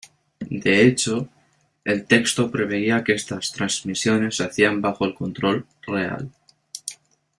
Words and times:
De 0.63 0.81
hecho, 0.83 1.29
el 1.85 2.05
texto 2.07 2.49
preveía 2.49 3.03
que 3.03 3.13
estas 3.13 3.51
trasmisiones 3.51 4.35
se 4.37 4.45
hicieran 4.47 4.81
bajo 4.81 5.05
el 5.05 5.13
control 5.13 5.67
real. 5.85 6.31